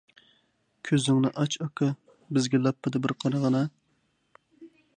كۆزۈڭنى 0.89 1.31
ئاچ، 1.41 1.57
ئاكا، 1.65 1.89
بىزگە 2.37 2.61
لاپپىدە 2.63 3.03
بىر 3.07 3.15
قارىغىنا! 3.25 3.65